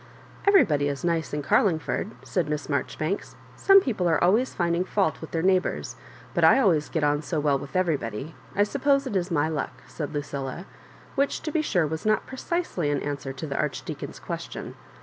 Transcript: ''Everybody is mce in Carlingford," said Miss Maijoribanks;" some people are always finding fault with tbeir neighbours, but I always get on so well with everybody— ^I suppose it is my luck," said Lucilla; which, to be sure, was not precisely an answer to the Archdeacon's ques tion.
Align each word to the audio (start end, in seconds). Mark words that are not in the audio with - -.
''Everybody 0.47 0.89
is 0.89 1.03
mce 1.03 1.31
in 1.31 1.43
Carlingford," 1.43 2.09
said 2.23 2.49
Miss 2.49 2.65
Maijoribanks;" 2.65 3.35
some 3.67 3.79
people 3.83 4.09
are 4.09 4.17
always 4.23 4.51
finding 4.55 4.83
fault 4.83 5.21
with 5.21 5.29
tbeir 5.29 5.43
neighbours, 5.43 5.95
but 6.33 6.43
I 6.43 6.57
always 6.57 6.89
get 6.89 7.03
on 7.03 7.21
so 7.21 7.39
well 7.39 7.59
with 7.59 7.75
everybody— 7.75 8.33
^I 8.57 8.65
suppose 8.65 9.05
it 9.05 9.15
is 9.15 9.29
my 9.29 9.47
luck," 9.47 9.83
said 9.85 10.11
Lucilla; 10.15 10.65
which, 11.13 11.41
to 11.43 11.51
be 11.51 11.61
sure, 11.61 11.85
was 11.85 12.03
not 12.03 12.25
precisely 12.25 12.89
an 12.89 12.99
answer 13.03 13.31
to 13.31 13.45
the 13.45 13.57
Archdeacon's 13.59 14.17
ques 14.17 14.49
tion. 14.49 14.73